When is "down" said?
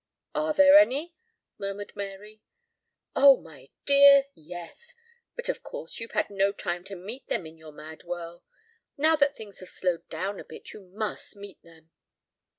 10.09-10.39